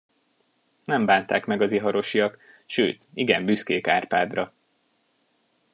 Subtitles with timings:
[0.83, 4.53] Nem bánták meg az iharosiak, sőt igen büszkék Árpádra.